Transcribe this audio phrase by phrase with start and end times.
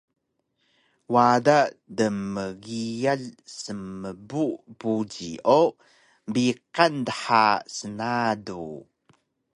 [1.13, 1.57] Wada
[1.97, 3.23] dmgiyal
[3.59, 4.43] smbu
[4.79, 5.61] buji o
[6.33, 7.43] biqan dha
[7.75, 8.63] snadu